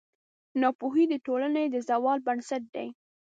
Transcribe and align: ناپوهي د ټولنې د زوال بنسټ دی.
ناپوهي 0.61 1.05
د 1.09 1.13
ټولنې 1.25 1.63
د 1.69 1.75
زوال 1.89 2.19
بنسټ 2.27 2.63
دی. 2.75 2.87